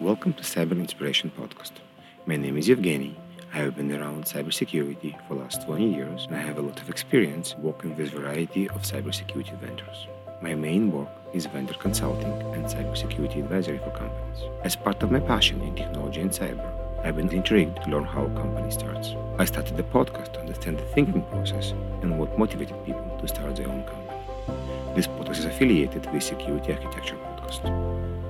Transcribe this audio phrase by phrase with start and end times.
[0.00, 1.72] Welcome to Cyber Inspiration Podcast.
[2.24, 3.16] My name is Evgeny.
[3.52, 6.80] I have been around cybersecurity for the last 20 years and I have a lot
[6.80, 10.06] of experience working with a variety of cybersecurity vendors.
[10.40, 14.44] My main work is vendor consulting and cybersecurity advisory for companies.
[14.64, 16.66] As part of my passion in technology and cyber,
[17.04, 19.10] I've been intrigued to learn how a company starts.
[19.38, 23.54] I started the podcast to understand the thinking process and what motivated people to start
[23.54, 24.96] their own company.
[24.96, 28.29] This podcast is affiliated with Security Architecture Podcast.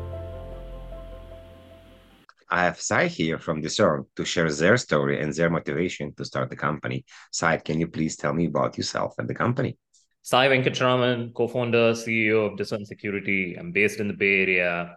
[2.50, 6.50] I have Sai here from Discern to share their story and their motivation to start
[6.50, 7.04] the company.
[7.30, 9.78] Sai, can you please tell me about yourself and the company?
[10.22, 13.56] Sai Venkataraman, co-founder, CEO of Discern Security.
[13.58, 14.96] I'm based in the Bay Area.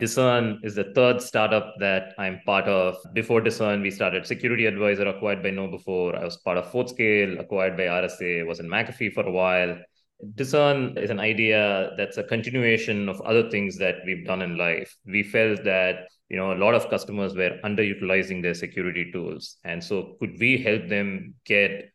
[0.00, 2.96] Discern is the third startup that I'm part of.
[3.12, 6.18] Before Discern, we started Security Advisor, acquired by KnowBe4.
[6.20, 9.76] I was part of FortScale, acquired by RSA, was in McAfee for a while.
[10.34, 14.96] Discern is an idea that's a continuation of other things that we've done in life.
[15.06, 19.82] We felt that you know a lot of customers were underutilizing their security tools, and
[19.82, 21.90] so could we help them get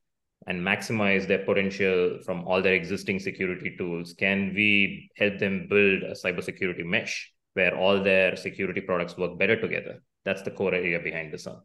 [0.48, 4.14] and maximize their potential from all their existing security tools?
[4.14, 9.60] Can we help them build a cybersecurity mesh where all their security products work better
[9.60, 10.02] together?
[10.26, 11.62] That's the core area behind Discern.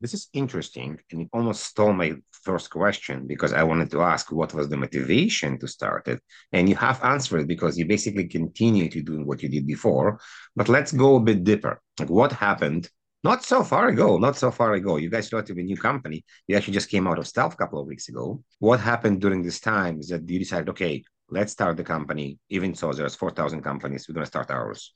[0.00, 4.32] This is interesting, and it almost stole my first question because I wanted to ask
[4.32, 8.88] what was the motivation to start it, and you have answered because you basically continue
[8.88, 10.18] to do what you did before.
[10.56, 11.82] But let's go a bit deeper.
[11.98, 12.88] Like what happened?
[13.22, 14.96] Not so far ago, not so far ago.
[14.96, 16.24] You guys started a new company.
[16.48, 18.42] You actually just came out of stealth a couple of weeks ago.
[18.58, 22.38] What happened during this time is that you decided, okay, let's start the company.
[22.48, 24.08] Even so, there's 4,000 companies.
[24.08, 24.94] We're going to start ours.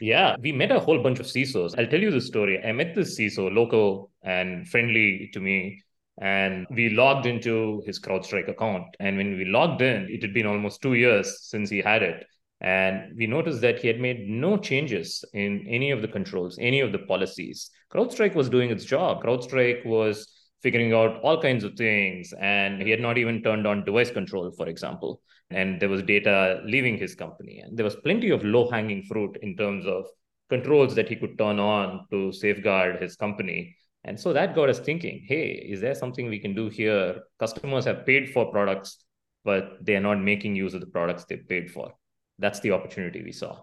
[0.00, 1.74] Yeah, we met a whole bunch of CISOs.
[1.78, 2.62] I'll tell you the story.
[2.62, 5.82] I met this CISO, local and friendly to me,
[6.20, 8.84] and we logged into his CrowdStrike account.
[9.00, 12.26] And when we logged in, it had been almost two years since he had it.
[12.60, 16.80] And we noticed that he had made no changes in any of the controls, any
[16.80, 17.70] of the policies.
[17.90, 19.22] CrowdStrike was doing its job.
[19.22, 20.26] CrowdStrike was
[20.62, 22.34] figuring out all kinds of things.
[22.38, 25.62] And he had not even turned on device control, for example Mm-hmm.
[25.62, 27.60] and there was data leaving his company.
[27.60, 30.06] And there was plenty of low hanging fruit in terms of
[30.48, 33.76] controls that he could turn on to safeguard his company.
[34.04, 37.22] And so that got us thinking hey is there something we can do here?
[37.38, 39.04] Customers have paid for products
[39.44, 41.92] but they are not making use of the products they paid for.
[42.38, 43.60] That's the opportunity we saw.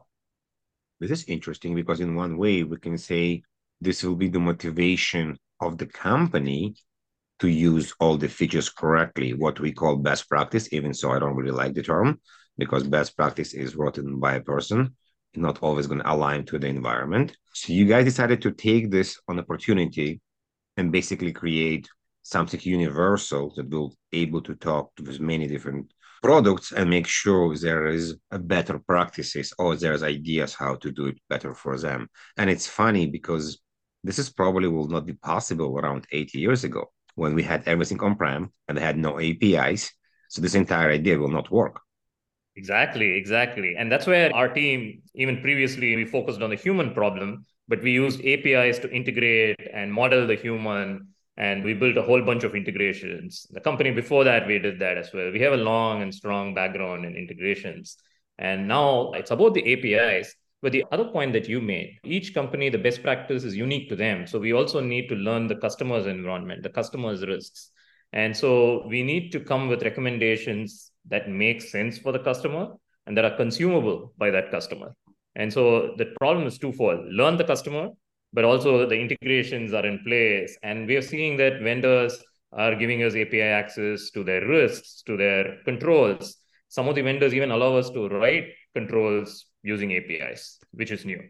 [1.01, 3.43] This is interesting because in one way we can say
[3.81, 6.75] this will be the motivation of the company
[7.39, 11.35] to use all the features correctly, what we call best practice, even so I don't
[11.35, 12.19] really like the term
[12.57, 14.95] because best practice is written by a person,
[15.35, 17.35] not always going to align to the environment.
[17.53, 20.21] So you guys decided to take this on opportunity
[20.77, 21.89] and basically create
[22.21, 25.91] something universal that will able to talk with many different
[26.21, 31.17] products and make sure there is better practices or there's ideas how to do it
[31.29, 32.07] better for them.
[32.37, 33.59] And it's funny because
[34.05, 37.99] this is probably will not be possible around 80 years ago when we had everything
[38.01, 39.91] on-prem and they had no APIs.
[40.29, 41.79] So this entire idea will not work.
[42.55, 43.75] Exactly, exactly.
[43.77, 47.91] And that's where our team, even previously, we focused on the human problem, but we
[47.91, 51.07] used APIs to integrate and model the human.
[51.35, 53.47] And we built a whole bunch of integrations.
[53.49, 55.31] The company before that, we did that as well.
[55.31, 57.97] We have a long and strong background in integrations.
[58.37, 60.35] And now it's about the APIs.
[60.63, 63.97] But the other point that you made, each company, the best practice is unique to
[63.97, 64.25] them.
[64.25, 67.69] So we also need to learn the customer's environment, the customer's risks.
[68.13, 72.69] And so we need to come with recommendations that make sense for the customer
[73.05, 74.95] and that are consumable by that customer.
[75.35, 77.89] And so the problem is twofold learn the customer,
[78.31, 80.57] but also the integrations are in place.
[80.63, 85.17] And we are seeing that vendors are giving us API access to their risks, to
[85.17, 86.37] their controls.
[86.73, 91.21] Some of the vendors even allow us to write controls using APIs, which is new.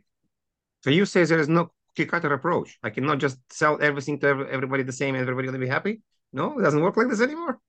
[0.85, 2.79] So you say there is no cookie cutter approach.
[2.81, 5.99] I cannot just sell everything to everybody the same and everybody will be happy.
[6.31, 7.59] No, it doesn't work like this anymore.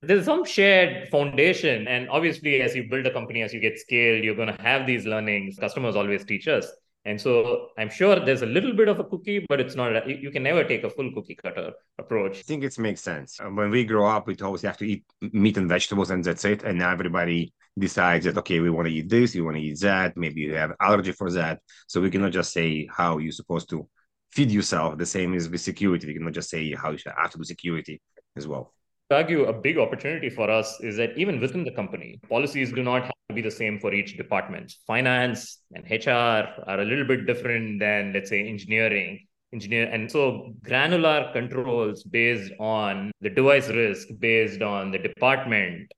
[0.00, 1.86] There's some shared foundation.
[1.86, 4.84] And obviously, as you build a company, as you get scaled, you're going to have
[4.84, 5.56] these learnings.
[5.60, 6.66] Customers always teach us.
[7.04, 10.30] And so I'm sure there's a little bit of a cookie, but it's not, you
[10.30, 12.38] can never take a full cookie cutter approach.
[12.38, 13.40] I think it makes sense.
[13.40, 16.44] Uh, when we grow up, we always have to eat meat and vegetables and that's
[16.44, 16.62] it.
[16.62, 19.80] And now everybody decides that, okay, we want to eat this, you want to eat
[19.80, 20.16] that.
[20.16, 21.60] Maybe you have allergy for that.
[21.88, 23.88] So we cannot just say how you're supposed to
[24.30, 24.96] feed yourself.
[24.96, 26.06] The same is with security.
[26.06, 28.00] We cannot just say how you should have to do security
[28.36, 28.72] as well
[29.12, 33.02] argue a big opportunity for us is that even within the company, policies do not
[33.02, 34.74] have to be the same for each department.
[34.86, 39.26] Finance and HR are a little bit different than, let's say, engineering.
[39.52, 45.92] Engineer and so granular controls based on the device risk, based on the department,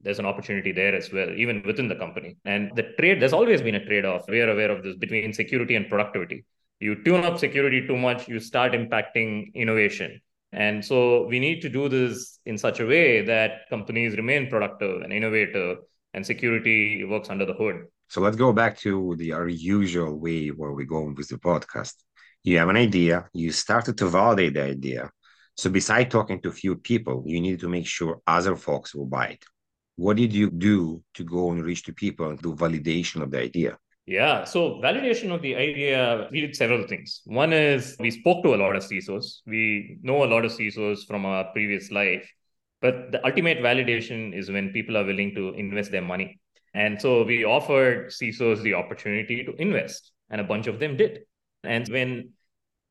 [0.00, 2.36] there's an opportunity there as well, even within the company.
[2.44, 4.22] And the trade, there's always been a trade off.
[4.28, 6.44] We are aware of this between security and productivity.
[6.80, 10.20] You tune up security too much, you start impacting innovation.
[10.52, 15.02] And so we need to do this in such a way that companies remain productive
[15.02, 15.78] and innovative
[16.14, 17.84] and security works under the hood.
[18.08, 21.94] So let's go back to the our usual way where we go with the podcast.
[22.42, 25.10] You have an idea, you started to validate the idea.
[25.56, 29.06] So beside talking to a few people, you need to make sure other folks will
[29.06, 29.44] buy it.
[29.96, 33.40] What did you do to go and reach to people and do validation of the
[33.40, 33.76] idea?
[34.08, 34.44] Yeah.
[34.44, 37.20] So validation of the idea, we did several things.
[37.26, 39.42] One is we spoke to a lot of CISOs.
[39.46, 42.26] We know a lot of CISOs from our previous life.
[42.80, 46.40] But the ultimate validation is when people are willing to invest their money.
[46.72, 51.20] And so we offered CISOs the opportunity to invest, and a bunch of them did.
[51.62, 52.30] And when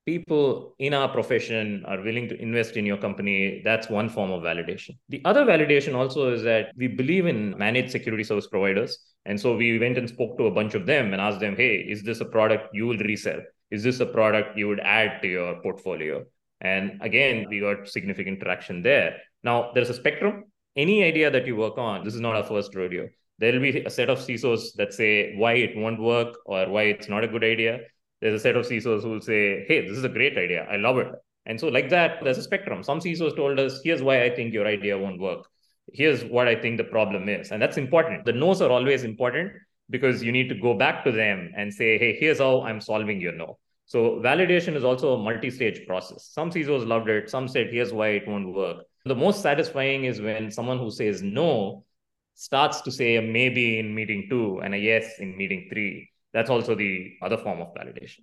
[0.07, 4.41] people in our profession are willing to invest in your company, that's one form of
[4.41, 4.97] validation.
[5.09, 8.97] The other validation also is that we believe in managed security service providers.
[9.25, 11.75] And so we went and spoke to a bunch of them and asked them, hey,
[11.79, 13.41] is this a product you will resell?
[13.69, 16.23] Is this a product you would add to your portfolio?
[16.61, 19.17] And again, we got significant traction there.
[19.43, 20.45] Now, there's a spectrum.
[20.77, 23.09] Any idea that you work on, this is not our first rodeo.
[23.39, 26.83] There will be a set of CISOs that say why it won't work or why
[26.83, 27.81] it's not a good idea
[28.21, 30.67] there's a set of CISOs who will say, hey, this is a great idea.
[30.69, 31.07] I love it.
[31.45, 32.83] And so, like that, there's a spectrum.
[32.83, 35.47] Some CISOs told us, here's why I think your idea won't work.
[35.93, 37.51] Here's what I think the problem is.
[37.51, 38.25] And that's important.
[38.25, 39.53] The no's are always important
[39.89, 43.21] because you need to go back to them and say, hey, here's how I'm solving
[43.21, 43.57] your no.
[43.85, 46.29] So, validation is also a multi stage process.
[46.33, 47.29] Some CISOs loved it.
[47.29, 48.83] Some said, here's why it won't work.
[49.05, 51.85] The most satisfying is when someone who says no
[52.33, 56.49] starts to say a maybe in meeting two and a yes in meeting three that's
[56.49, 58.19] also the other form of validation.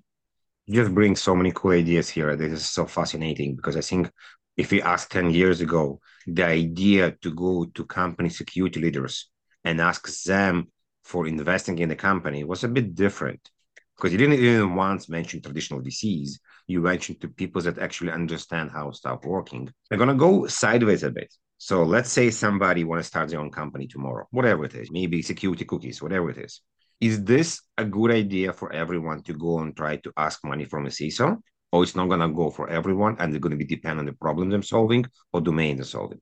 [0.66, 2.36] You just bring so many cool ideas here.
[2.36, 4.10] This is so fascinating because I think
[4.56, 9.28] if we asked 10 years ago, the idea to go to company security leaders
[9.64, 10.68] and ask them
[11.02, 13.50] for investing in the company was a bit different
[13.96, 16.38] because you didn't even once mention traditional VCs.
[16.66, 19.70] You mentioned to people that actually understand how stuff working.
[19.90, 21.34] I'm gonna go sideways a bit.
[21.58, 25.20] So let's say somebody want to start their own company tomorrow, whatever it is, maybe
[25.22, 26.62] security cookies, whatever it is
[27.00, 30.86] is this a good idea for everyone to go and try to ask money from
[30.86, 31.38] a CISO?
[31.72, 34.06] Or it's not going to go for everyone and they're going to be dependent on
[34.06, 36.20] the problem they're solving or domain they're solving?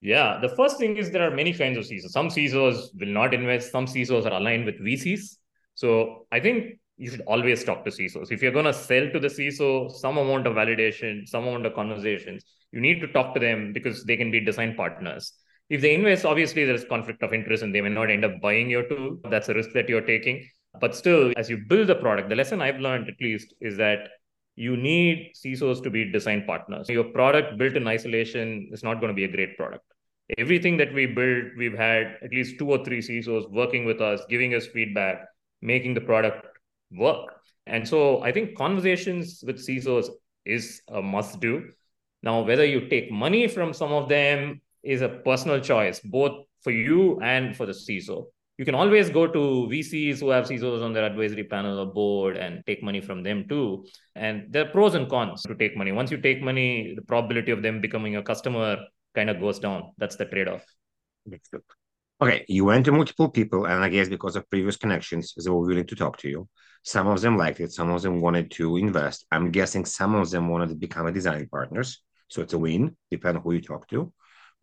[0.00, 2.10] Yeah, the first thing is there are many kinds of CISOs.
[2.10, 5.36] Some CISOs will not invest, some CISOs are aligned with VCs.
[5.74, 8.30] So I think you should always talk to CISOs.
[8.30, 11.74] If you're going to sell to the CISO some amount of validation, some amount of
[11.74, 15.32] conversations, you need to talk to them because they can be design partners.
[15.70, 18.68] If they invest, obviously there's conflict of interest and they may not end up buying
[18.68, 19.18] your tool.
[19.30, 20.46] That's a risk that you're taking.
[20.80, 24.08] But still, as you build the product, the lesson I've learned at least is that
[24.56, 26.88] you need CISOs to be design partners.
[26.88, 29.84] Your product built in isolation is not going to be a great product.
[30.38, 34.20] Everything that we build, we've had at least two or three CISOs working with us,
[34.28, 35.24] giving us feedback,
[35.60, 36.46] making the product
[36.92, 37.34] work.
[37.66, 40.08] And so I think conversations with CISOs
[40.44, 41.70] is a must do.
[42.22, 46.70] Now, whether you take money from some of them is a personal choice, both for
[46.70, 48.26] you and for the CISO.
[48.56, 49.38] You can always go to
[49.70, 53.46] VCs who have CISOs on their advisory panel or board and take money from them
[53.48, 53.84] too.
[54.14, 55.90] And there are pros and cons to take money.
[55.90, 58.78] Once you take money, the probability of them becoming a customer
[59.14, 59.90] kind of goes down.
[59.98, 60.64] That's the trade off.
[62.22, 65.66] Okay, you went to multiple people, and I guess because of previous connections, they were
[65.66, 66.48] willing to talk to you.
[66.84, 69.26] Some of them liked it, some of them wanted to invest.
[69.32, 72.02] I'm guessing some of them wanted to become a design partners.
[72.28, 74.12] So it's a win, depending on who you talk to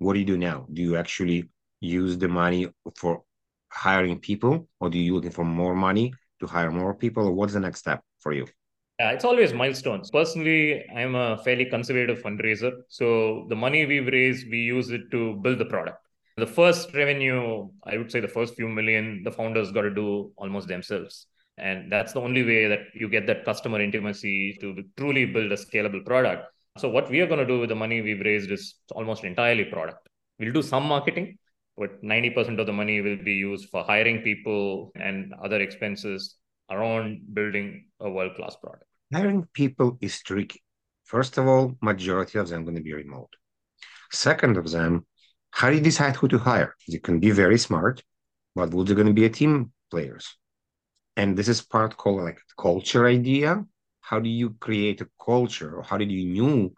[0.02, 0.66] what do you do now?
[0.74, 2.68] Do you actually use the money
[2.98, 3.22] for
[3.70, 7.54] hiring people, or do you looking for more money to hire more people, or what's
[7.54, 8.48] the next step for you?
[9.00, 10.10] Yeah, it's always milestones.
[10.10, 12.72] Personally, I'm a fairly conservative fundraiser.
[12.90, 16.00] So the money we've raised, we use it to build the product.
[16.38, 20.32] The first revenue, I would say the first few million, the founders got to do
[20.36, 21.28] almost themselves.
[21.58, 25.58] And that's the only way that you get that customer intimacy to truly build a
[25.58, 26.46] scalable product.
[26.78, 29.66] So what we are going to do with the money we've raised is almost entirely
[29.66, 30.08] product.
[30.40, 31.38] We'll do some marketing,
[31.78, 36.38] but 90% of the money will be used for hiring people and other expenses
[36.70, 38.86] around building a world-class product.
[39.14, 40.64] Hiring people is tricky.
[41.04, 43.34] First of all, majority of them going to be remote.
[44.14, 45.06] Second of them,
[45.52, 46.76] how do you decide who to hire?
[46.88, 48.02] You can be very smart,
[48.56, 50.38] but will they going to be a team players?
[51.18, 53.66] And this is part called like culture idea
[54.02, 56.74] how do you create a culture or how did you knew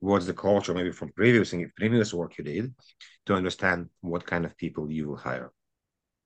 [0.00, 2.74] what's the culture maybe from previous previous work you did
[3.26, 5.50] to understand what kind of people you will hire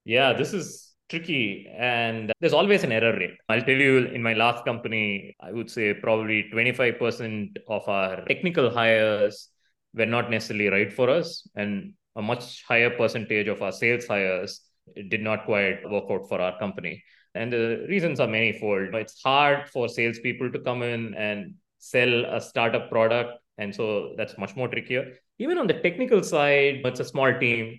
[0.04, 4.32] yeah this is tricky and there's always an error rate i'll tell you in my
[4.35, 9.49] last company i would say probably 25% of our technical hires
[9.94, 14.62] were not necessarily right for us and a much higher percentage of our sales hires
[15.09, 17.02] did not quite work out for our company.
[17.34, 18.94] And the reasons are manifold.
[18.94, 23.32] It's hard for salespeople to come in and sell a startup product.
[23.58, 25.12] And so that's much more trickier.
[25.38, 27.78] Even on the technical side, it's a small team.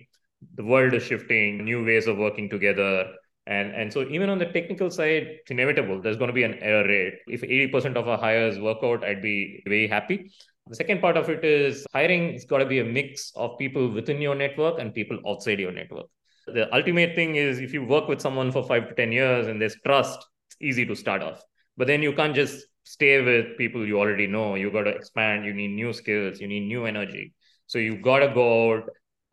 [0.56, 3.06] The world is shifting, new ways of working together.
[3.46, 6.00] And, and so even on the technical side, it's inevitable.
[6.00, 7.14] There's going to be an error rate.
[7.26, 10.32] If 80% of our hires work out, I'd be very happy.
[10.66, 13.90] The second part of it is hiring has got to be a mix of people
[13.90, 16.06] within your network and people outside your network.
[16.46, 19.60] The ultimate thing is if you work with someone for five to 10 years and
[19.60, 21.42] there's trust, it's easy to start off.
[21.76, 24.54] But then you can't just stay with people you already know.
[24.54, 25.44] You got to expand.
[25.44, 26.40] You need new skills.
[26.40, 27.32] You need new energy.
[27.66, 28.90] So you got to go out.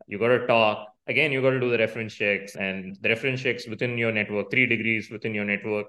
[0.08, 0.88] You got to talk.
[1.08, 4.50] Again, you got to do the reference checks and the reference checks within your network,
[4.50, 5.88] three degrees within your network,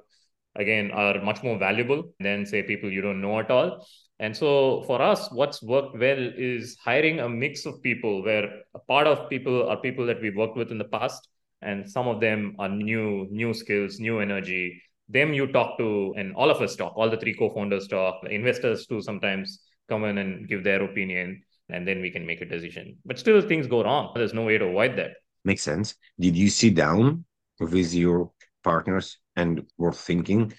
[0.56, 3.86] again, are much more valuable than say people you don't know at all.
[4.22, 8.78] And so for us, what's worked well is hiring a mix of people where a
[8.78, 11.26] part of people are people that we've worked with in the past,
[11.60, 14.80] and some of them are new, new skills, new energy.
[15.08, 18.86] Them you talk to, and all of us talk, all the three co-founders talk, investors
[18.86, 22.98] too sometimes come in and give their opinion, and then we can make a decision.
[23.04, 24.12] But still things go wrong.
[24.14, 25.14] There's no way to avoid that.
[25.44, 25.96] Makes sense.
[26.20, 27.24] Did you sit down
[27.58, 28.30] with your
[28.62, 30.52] partners and were thinking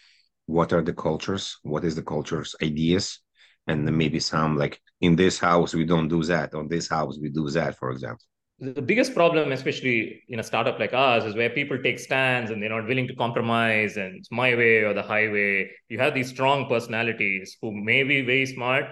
[0.47, 1.57] what are the cultures?
[1.63, 3.21] What is the culture's ideas?
[3.67, 6.53] And maybe some like in this house we don't do that.
[6.53, 8.25] On this house we do that for example.
[8.59, 12.61] The biggest problem especially in a startup like ours is where people take stands and
[12.61, 15.69] they're not willing to compromise and it's my way or the highway.
[15.89, 18.85] You have these strong personalities who may be very smart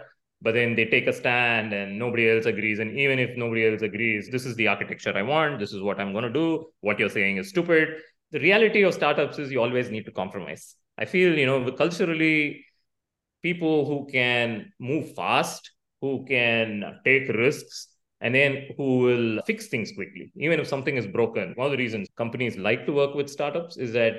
[0.44, 2.80] but then they take a stand and nobody else agrees.
[2.80, 5.60] And even if nobody else agrees this is the architecture i want.
[5.60, 6.66] This is what i'm going to do.
[6.82, 7.90] What you're saying is stupid.
[8.32, 10.76] The reality of startups is you always need to compromise.
[10.98, 12.66] I feel you know culturally
[13.42, 15.72] people who can move fast,
[16.02, 17.88] who can take risks,
[18.22, 21.54] and then who will fix things quickly, even if something is broken.
[21.56, 24.14] One of the reasons companies like to work with startups is that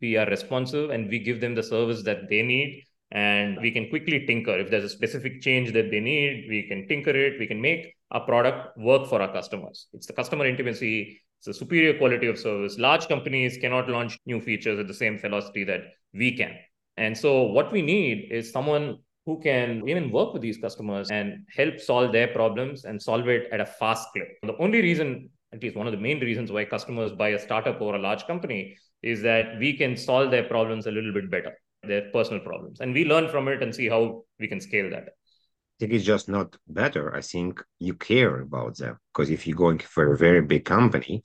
[0.00, 2.82] we are responsive and we give them the service that they need.
[3.10, 4.58] And we can quickly tinker.
[4.58, 7.38] If there's a specific change that they need, we can tinker it.
[7.38, 9.86] We can make a product work for our customers.
[9.92, 12.78] It's the customer intimacy, it's the superior quality of service.
[12.78, 16.56] Large companies cannot launch new features at the same velocity that we can.
[16.96, 21.46] And so what we need is someone who can even work with these customers and
[21.54, 24.28] help solve their problems and solve it at a fast clip.
[24.42, 27.80] The only reason, at least one of the main reasons why customers buy a startup
[27.80, 31.52] or a large company is that we can solve their problems a little bit better,
[31.82, 32.80] their personal problems.
[32.80, 35.04] And we learn from it and see how we can scale that.
[35.04, 37.14] I think it's just not better.
[37.14, 41.22] I think you care about them because if you're going for a very big company,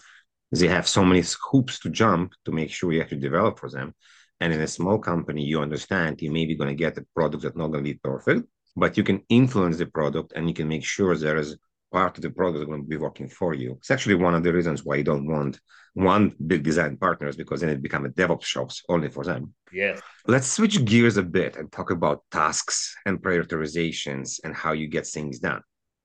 [0.52, 3.70] they have so many hoops to jump to make sure you have to develop for
[3.70, 3.94] them
[4.40, 7.44] and in a small company, you understand you may be going to get a product
[7.44, 10.68] that's not going to be perfect, but you can influence the product and you can
[10.68, 11.58] make sure there is
[11.92, 13.76] part of the product that's going to be working for you.
[13.80, 15.60] It's actually one of the reasons why you don't want
[15.94, 19.54] one big design partners because then it become a DevOps shops only for them.
[19.72, 20.00] Yes.
[20.28, 25.08] Let's switch gears a bit and talk about tasks and prioritizations and how you get
[25.08, 25.62] things done.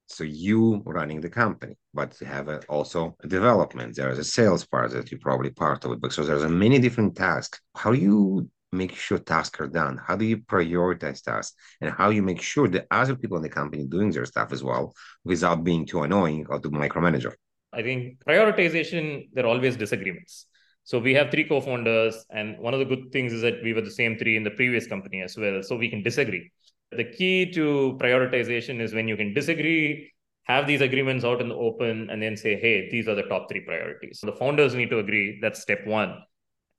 [0.07, 3.97] So you running the company, but you have a, also a development.
[3.97, 6.01] There is a sales part that you're probably part of it.
[6.01, 7.61] But so there's a many different tasks.
[7.75, 9.99] How do you make sure tasks are done?
[10.07, 11.57] How do you prioritize tasks?
[11.81, 14.63] And how you make sure that other people in the company doing their stuff as
[14.63, 14.95] well
[15.25, 17.33] without being too annoying or too micromanager?
[17.73, 20.47] I think prioritization, there are always disagreements.
[20.85, 23.81] So we have three co-founders, and one of the good things is that we were
[23.81, 25.63] the same three in the previous company as well.
[25.63, 26.53] So we can disagree
[26.97, 30.11] the key to prioritization is when you can disagree
[30.45, 33.49] have these agreements out in the open and then say hey these are the top
[33.49, 34.21] three priorities.
[34.21, 35.39] So the founders need to agree.
[35.41, 36.23] That's step one.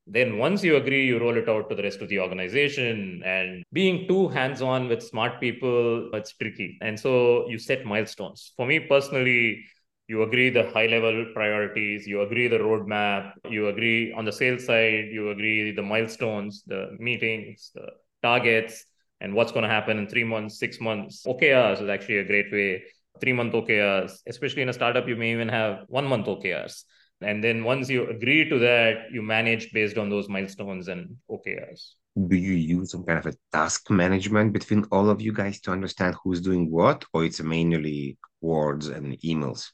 [0.08, 3.24] Then once you agree you roll it out to the rest of the organization.
[3.26, 6.78] And being too hands on with smart people it's tricky.
[6.82, 8.54] And so you set milestones.
[8.56, 9.66] For me personally
[10.08, 14.66] you agree the high level priorities you agree the roadmap you agree on the sales
[14.66, 17.88] side you agree the milestones the meetings the
[18.22, 18.86] targets
[19.22, 21.24] and what's going to happen in three months, six months.
[21.26, 22.84] OKRs uh, is actually a great way.
[23.22, 26.84] Three month OKRs, especially in a startup, you may even have one month OKRs.
[27.22, 31.94] And then once you agree to that, you manage based on those milestones and OKRs.
[32.28, 35.72] Do you use some kind of a task management between all of you guys to
[35.72, 39.72] understand who's doing what, or it's mainly words and emails?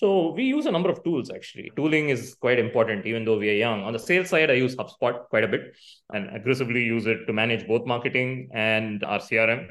[0.00, 1.70] So we use a number of tools actually.
[1.76, 3.82] Tooling is quite important, even though we are young.
[3.82, 5.76] On the sales side, I use HubSpot quite a bit
[6.14, 9.66] and aggressively use it to manage both marketing and our CRM.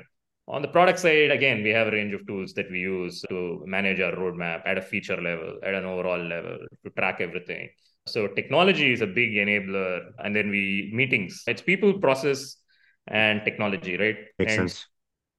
[0.47, 3.63] On the product side, again, we have a range of tools that we use to
[3.65, 7.67] manage our roadmap at a feature level, at an overall level, to track everything.
[8.05, 10.11] So technology is a big enabler.
[10.19, 11.41] And then we meetings.
[11.47, 12.57] It's people, process,
[13.07, 14.17] and technology, right?
[14.37, 14.85] Makes and sense.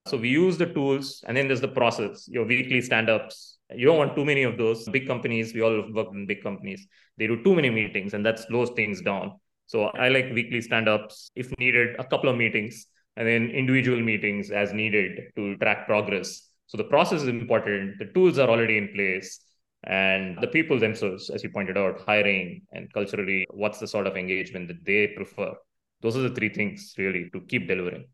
[0.09, 3.99] So we use the tools, and then there's the process, your weekly stand-ups, You don't
[3.99, 4.89] want too many of those.
[4.89, 6.87] Big companies, we all work in big companies,
[7.17, 9.39] they do too many meetings and that slows things down.
[9.67, 12.87] So I like weekly stand ups, if needed, a couple of meetings,
[13.17, 16.49] and then individual meetings as needed to track progress.
[16.67, 17.99] So the process is important.
[17.99, 19.41] The tools are already in place.
[19.85, 24.17] And the people themselves, as you pointed out, hiring and culturally, what's the sort of
[24.17, 25.55] engagement that they prefer?
[26.03, 28.07] Those are the three things really to keep delivering.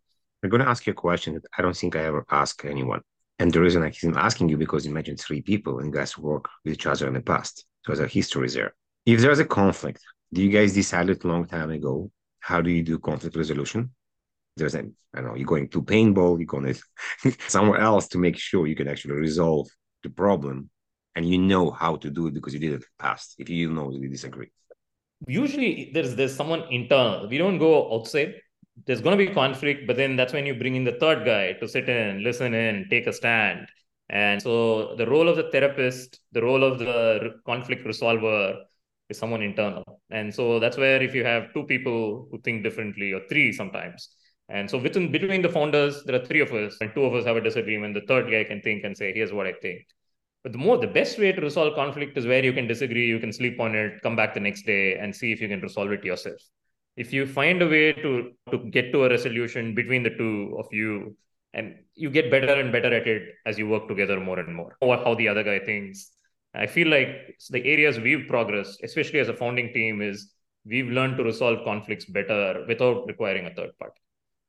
[0.43, 3.01] I'm going to ask you a question that I don't think I ever ask anyone.
[3.39, 6.87] And the reason I'm asking you because mentioned three people and guys work with each
[6.87, 7.67] other in the past.
[7.85, 8.75] So there's a history there.
[9.05, 10.01] If there's a conflict,
[10.33, 13.91] do you guys decided a long time ago how do you do conflict resolution?
[14.57, 16.73] There's a, I don't know, you're going to paintball, you're going
[17.23, 19.69] to somewhere else to make sure you can actually resolve
[20.03, 20.71] the problem
[21.15, 23.35] and you know how to do it because you did it in the past.
[23.39, 24.51] If you know you disagree.
[25.27, 27.29] Usually there's there's someone internal.
[27.29, 28.35] We don't go outside
[28.85, 31.55] there's going to be conflict, but then that's when you bring in the third guy
[31.55, 33.67] to sit in, listen in, take a stand.
[34.11, 38.57] And so the role of the therapist, the role of the conflict resolver
[39.09, 40.01] is someone internal.
[40.11, 44.11] And so that's where if you have two people who think differently or three sometimes.
[44.49, 47.25] And so within between the founders, there are three of us, and two of us
[47.25, 47.95] have a disagreement.
[47.95, 49.85] The third guy can think and say, here's what I think.
[50.45, 53.19] But the more the best way to resolve conflict is where you can disagree, you
[53.19, 55.91] can sleep on it, come back the next day and see if you can resolve
[55.91, 56.41] it yourself
[56.97, 60.67] if you find a way to to get to a resolution between the two of
[60.73, 61.17] you
[61.53, 64.77] and you get better and better at it as you work together more and more.
[64.81, 66.13] Or how the other guy thinks.
[66.55, 70.33] I feel like the areas we've progressed especially as a founding team is
[70.65, 74.01] we've learned to resolve conflicts better without requiring a third party.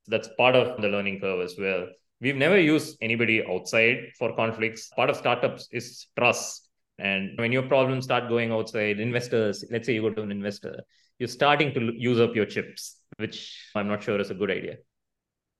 [0.04, 1.88] So that's part of the learning curve as well.
[2.22, 4.89] We've never used anybody outside for conflicts.
[4.89, 6.70] Part of startups is trust.
[6.98, 10.82] And when your problems start going outside investors let's say you go to an investor
[11.20, 14.78] you're starting to use up your chips, which I'm not sure is a good idea.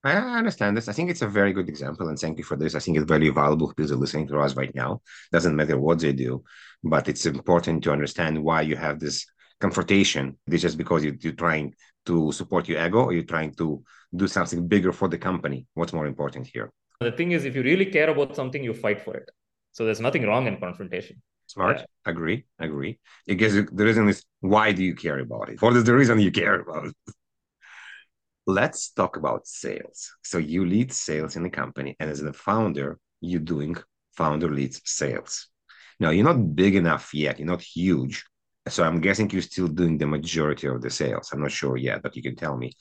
[0.04, 0.88] I understand this.
[0.88, 2.76] I think it's a very good example, and thank you for this.
[2.76, 5.02] I think it's very valuable because they're listening to us right now.
[5.32, 6.44] Doesn't matter what they do,
[6.84, 9.26] but it's important to understand why you have this
[9.60, 10.38] confrontation.
[10.46, 11.74] This just because you, you're trying
[12.06, 13.84] to support your ego, or you're trying to
[14.16, 15.66] do something bigger for the company.
[15.74, 16.72] What's more important here?
[17.02, 19.30] The thing is, if you really care about something, you fight for it.
[19.74, 21.22] So there's nothing wrong in confrontation.
[21.48, 21.78] Smart.
[21.80, 21.86] Yeah.
[22.06, 22.46] Agree.
[22.60, 23.00] Agree.
[23.26, 25.62] Because the reason is why do you care about it?
[25.62, 26.96] What is the reason you care about it?
[28.46, 30.12] Let's talk about sales.
[30.24, 33.76] So you lead sales in the company, and as the founder, you're doing
[34.16, 35.48] founder leads sales.
[36.00, 37.40] Now you're not big enough yet.
[37.40, 38.26] You're not huge.
[38.70, 41.30] So I'm guessing you're still doing the majority of the sales.
[41.32, 42.74] I'm not sure yet, but you can tell me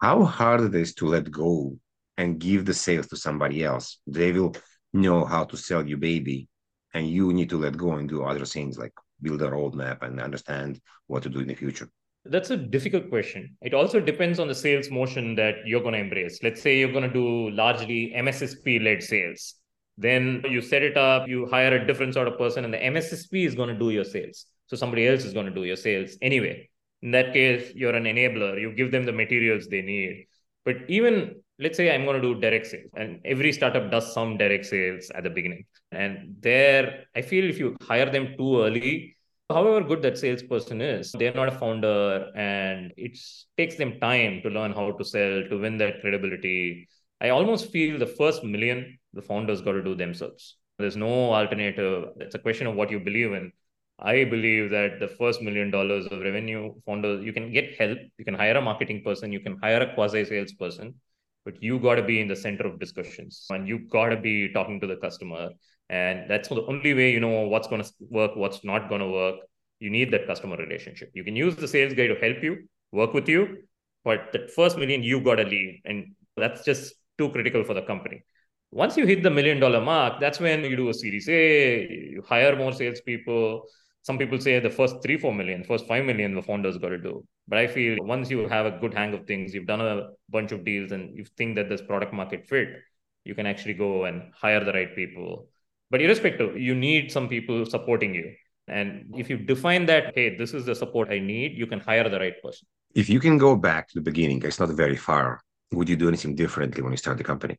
[0.00, 1.76] how hard it is to let go
[2.16, 4.00] and give the sales to somebody else.
[4.06, 4.54] They will
[4.92, 6.48] know how to sell you baby
[6.94, 10.20] and you need to let go and do other things like build a roadmap and
[10.20, 11.88] understand what to do in the future?
[12.24, 13.56] That's a difficult question.
[13.62, 16.40] It also depends on the sales motion that you're going to embrace.
[16.42, 19.54] Let's say you're going to do largely mssp led sales.
[19.96, 23.32] Then you set it up you hire a different sort of person and the mssp
[23.32, 24.46] is going to do your sales.
[24.66, 26.68] So somebody else is going to do your sales anyway.
[27.02, 28.60] In that case you're an enabler.
[28.60, 30.26] You give them the materials they need.
[30.64, 34.36] But even let's say I'm going to do direct sales, and every startup does some
[34.36, 35.64] direct sales at the beginning.
[35.92, 39.16] And there, I feel if you hire them too early,
[39.50, 43.18] however good that salesperson is, they're not a founder, and it
[43.56, 46.88] takes them time to learn how to sell, to win that credibility.
[47.20, 50.56] I almost feel the first million, the founders got to do themselves.
[50.78, 52.10] There's no alternative.
[52.20, 53.50] It's a question of what you believe in.
[53.98, 57.98] I believe that the first million dollars of revenue founders, you can get help.
[58.16, 59.32] You can hire a marketing person.
[59.32, 60.94] You can hire a quasi salesperson
[61.48, 64.52] but you got to be in the center of discussions and you got to be
[64.52, 65.48] talking to the customer.
[65.88, 69.10] And that's the only way you know what's going to work what's not going to
[69.20, 69.36] work.
[69.80, 71.10] You need that customer relationship.
[71.14, 73.58] You can use the sales guy to help you work with you
[74.04, 77.82] but that first million you got to lead and that's just too critical for the
[77.82, 78.22] company.
[78.70, 81.42] Once you hit the million dollar mark that's when you do a series a
[82.14, 83.62] you hire more salespeople
[84.02, 86.98] some people say the first three, four million, first five million, the founders got to
[86.98, 87.24] do.
[87.46, 90.52] But I feel once you have a good hang of things, you've done a bunch
[90.52, 92.68] of deals and you think that this product market fit,
[93.24, 95.48] you can actually go and hire the right people.
[95.90, 98.34] But irrespective, you need some people supporting you.
[98.68, 102.08] And if you define that, hey, this is the support I need, you can hire
[102.08, 102.66] the right person.
[102.94, 105.40] If you can go back to the beginning, it's not very far.
[105.72, 107.56] Would you do anything differently when you start the company?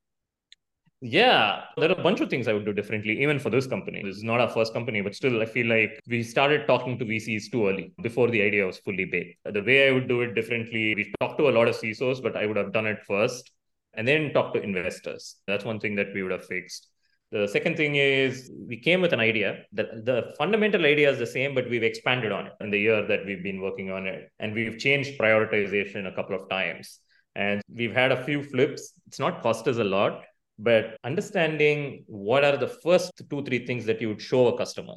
[1.01, 4.01] Yeah, there are a bunch of things I would do differently, even for this company.
[4.03, 7.05] This is not our first company, but still, I feel like we started talking to
[7.05, 9.37] VCs too early before the idea was fully baked.
[9.45, 12.35] The way I would do it differently, we talked to a lot of CISOs, but
[12.35, 13.49] I would have done it first
[13.93, 15.37] and then talk to investors.
[15.47, 16.89] That's one thing that we would have fixed.
[17.31, 21.27] The second thing is we came with an idea that the fundamental idea is the
[21.27, 24.29] same, but we've expanded on it in the year that we've been working on it.
[24.39, 26.99] And we've changed prioritization a couple of times.
[27.35, 28.93] And we've had a few flips.
[29.07, 30.23] It's not cost us a lot
[30.59, 34.95] but understanding what are the first two, three things that you would show a customer.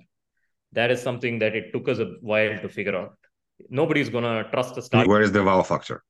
[0.72, 3.16] That is something that it took us a while to figure out.
[3.70, 5.08] Nobody's going to trust a startup.
[5.08, 6.02] Where is the wow factor?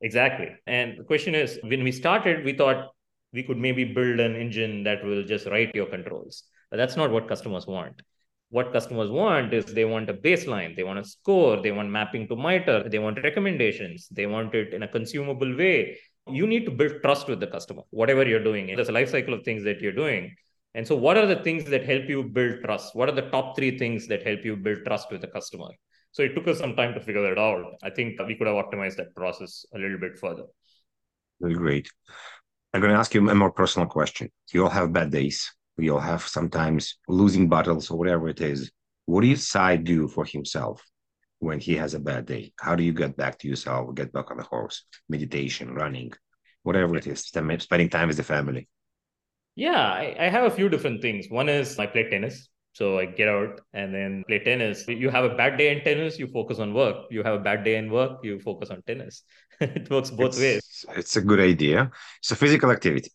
[0.00, 0.48] Exactly.
[0.66, 2.90] And the question is when we started, we thought
[3.32, 6.42] we could maybe build an engine that will just write your controls.
[6.70, 8.02] But that's not what customers want.
[8.50, 12.26] What customers want is they want a baseline, they want a score, they want mapping
[12.28, 15.98] to MITRE, they want recommendations, they want it in a consumable way.
[16.30, 18.74] You need to build trust with the customer, whatever you're doing.
[18.74, 20.34] There's a life cycle of things that you're doing.
[20.74, 22.96] And so, what are the things that help you build trust?
[22.96, 25.68] What are the top three things that help you build trust with the customer?
[26.12, 27.64] So, it took us some time to figure that out.
[27.82, 30.44] I think we could have optimized that process a little bit further.
[31.40, 31.88] Great.
[32.72, 34.30] I'm going to ask you a more personal question.
[34.52, 35.52] You all have bad days.
[35.76, 38.72] We all have sometimes losing battles or whatever it is.
[39.06, 40.82] What do you Sai do for himself
[41.44, 42.52] when he has a bad day?
[42.58, 44.84] How do you get back to yourself, get back on the horse?
[45.08, 46.12] Meditation, running,
[46.62, 48.68] whatever it is, spending time with the family.
[49.54, 51.26] Yeah, I, I have a few different things.
[51.28, 52.48] One is I play tennis.
[52.72, 54.84] So I get out and then play tennis.
[54.88, 57.06] You have a bad day in tennis, you focus on work.
[57.08, 59.22] You have a bad day in work, you focus on tennis.
[59.60, 60.84] it works both it's, ways.
[60.96, 61.92] It's a good idea.
[62.20, 63.12] So physical activity.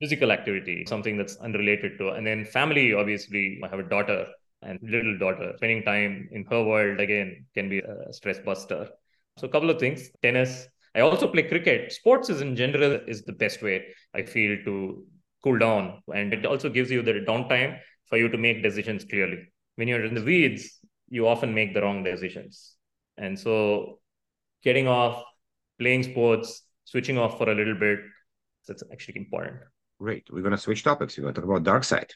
[0.00, 2.94] Physical activity, something that's unrelated to, and then family.
[2.94, 4.26] Obviously, I have a daughter
[4.62, 5.52] and little daughter.
[5.56, 8.88] Spending time in her world again can be a stress buster.
[9.38, 10.66] So a couple of things: tennis.
[10.94, 11.92] I also play cricket.
[11.92, 15.04] Sports is in general is the best way I feel to
[15.44, 19.38] cool down, and it also gives you the downtime for you to make decisions clearly.
[19.74, 22.76] When you're in the weeds, you often make the wrong decisions.
[23.18, 24.00] And so
[24.62, 25.22] getting off,
[25.78, 28.00] playing sports, switching off for a little bit,
[28.66, 29.58] that's actually important.
[30.00, 30.26] Great.
[30.30, 31.16] We're going to switch topics.
[31.16, 32.12] We're going to talk about dark side.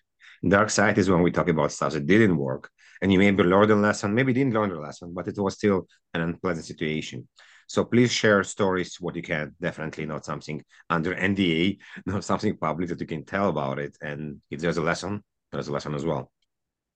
[0.46, 2.70] Dark side is when we talk about stuff that didn't work
[3.02, 5.87] and you maybe learned a lesson, maybe didn't learn the lesson, but it was still
[6.14, 7.28] an unpleasant situation.
[7.66, 9.54] So please share stories what you can.
[9.61, 13.96] Definitely not something under NDA, not something public that you can tell about it.
[14.02, 16.33] And if there's a lesson, there's a lesson as well.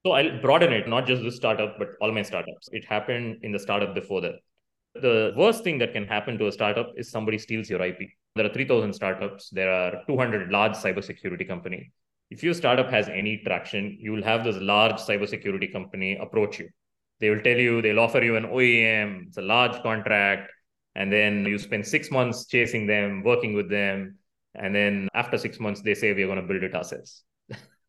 [0.05, 2.69] So I'll broaden it, not just this startup, but all my startups.
[2.73, 4.35] It happened in the startup before that.
[4.97, 8.11] The worst thing that can happen to a startup is somebody steals your IP.
[8.37, 9.51] There are 3,000 startups.
[9.51, 11.93] There are 200 large cybersecurity company.
[12.31, 16.69] If your startup has any traction, you will have this large cybersecurity company approach you.
[17.21, 20.51] They will tell you, they'll offer you an OEM, it's a large contract,
[20.95, 24.19] and then you spend six months chasing them, working with them.
[24.55, 27.25] And then after six months, they say, we're going to build it ourselves.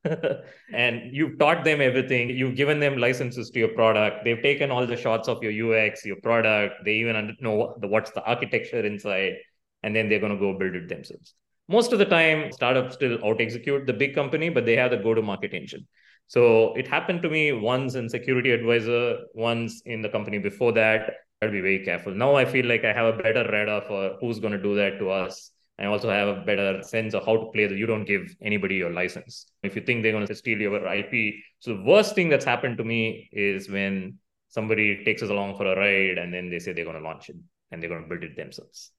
[0.73, 2.29] and you've taught them everything.
[2.29, 4.23] You've given them licenses to your product.
[4.23, 6.83] They've taken all the shots of your UX, your product.
[6.83, 9.37] They even know what's the architecture inside,
[9.83, 11.33] and then they're going to go build it themselves.
[11.67, 14.97] Most of the time, startups still out execute the big company, but they have the
[14.97, 15.87] go to market engine.
[16.27, 21.13] So it happened to me once in Security Advisor, once in the company before that.
[21.41, 22.13] I'd be very careful.
[22.13, 24.99] Now I feel like I have a better radar for who's going to do that
[24.99, 28.05] to us I also have a better sense of how to play that you don't
[28.05, 29.47] give anybody your license.
[29.61, 31.35] If you think they're going to steal your IP.
[31.59, 35.65] So the worst thing that's happened to me is when somebody takes us along for
[35.65, 37.35] a ride and then they say they're going to launch it
[37.71, 38.91] and they're going to build it themselves.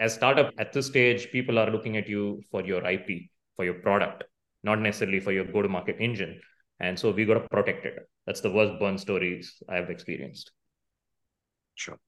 [0.00, 3.74] As startup at this stage, people are looking at you for your IP, for your
[3.74, 4.24] product,
[4.62, 6.40] not necessarily for your go-to-market engine.
[6.80, 8.08] And so we got to protect it.
[8.26, 10.50] That's the worst burn stories I've experienced.
[11.76, 11.98] Sure.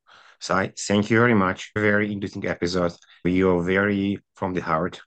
[0.41, 1.71] So thank you very much.
[1.75, 2.93] Very interesting episode.
[3.25, 5.01] You're very from the heart,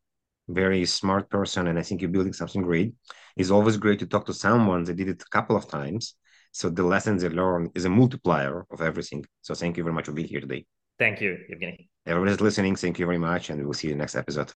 [0.48, 2.94] very smart person, and I think you're building something great.
[3.36, 6.16] It's always great to talk to someone that did it a couple of times.
[6.52, 9.26] So the lessons they learn is a multiplier of everything.
[9.42, 10.66] So thank you very much for being here today.
[11.00, 11.88] Thank you, Evgeny.
[12.06, 12.76] Everybody's listening.
[12.76, 14.48] Thank you very much, and we'll see you next episode.